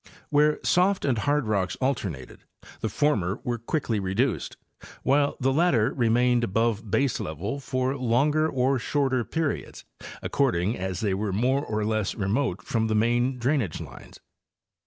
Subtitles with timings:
[0.31, 2.43] Where soft and hard rocks alternated,
[2.79, 4.57] the former were quickly reduced,
[5.03, 9.85] while the latter re mained above baselevel for longer or shorter periods,
[10.23, 14.19] according as they were more or less remote from the main drainage lines.